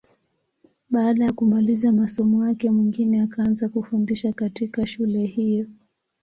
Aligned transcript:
Baada 0.89 1.25
ya 1.25 1.33
kumaliza 1.33 1.91
masomo 1.91 2.47
yake, 2.47 2.69
Mwingine 2.71 3.21
akaanza 3.21 3.69
kufundisha 3.69 4.33
katika 4.33 4.87
shule 4.87 5.25
hiyo. 5.25 5.67